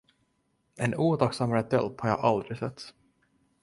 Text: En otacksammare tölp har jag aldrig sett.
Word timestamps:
En 0.77 0.95
otacksammare 0.97 1.63
tölp 1.63 2.01
har 2.01 2.09
jag 2.09 2.19
aldrig 2.19 2.57
sett. 2.57 2.93